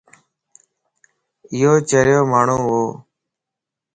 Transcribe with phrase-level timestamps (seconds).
[1.51, 2.73] ايو چريو ماڻھون وَ